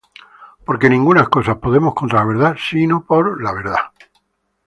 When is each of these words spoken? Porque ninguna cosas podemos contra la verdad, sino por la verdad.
Porque 0.65 0.89
ninguna 0.89 1.27
cosas 1.27 1.57
podemos 1.57 1.93
contra 1.93 2.21
la 2.21 2.25
verdad, 2.25 2.55
sino 2.59 3.05
por 3.05 3.39
la 3.39 3.53
verdad. 3.53 3.77